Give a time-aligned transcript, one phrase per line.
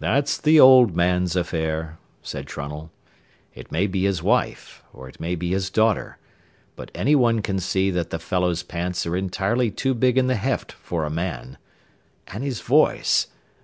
[0.00, 2.90] "That's the old man's affair," said Trunnell;
[3.54, 6.18] "it may be his wife, or it may be his daughter,
[6.74, 10.34] but any one can see that the fellow's pants are entirely too big in the
[10.34, 11.56] heft for a man.
[12.26, 13.28] An' his voice!